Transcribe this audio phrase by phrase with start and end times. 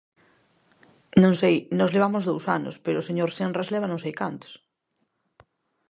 [1.21, 4.53] Non sei, nós levamos dous anos, pero o señor Senras leva non sei cantos.